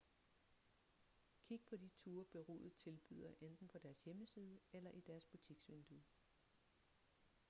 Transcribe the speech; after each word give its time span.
kig 1.43 1.61
på 1.69 1.75
de 1.77 1.89
ture 1.89 2.25
bureauet 2.25 2.73
tilbyder 2.75 3.31
enten 3.41 3.67
på 3.67 3.77
deres 3.83 4.01
hjemmeside 4.05 4.59
eller 4.73 4.91
i 4.91 5.01
deres 5.07 5.25
butiksvindue 5.25 6.01